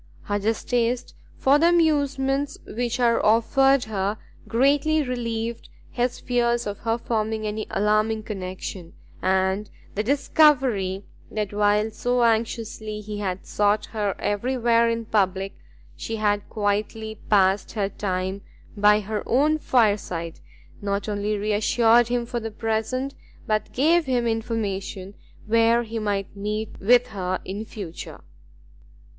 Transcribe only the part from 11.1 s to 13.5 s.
that while so anxiously he had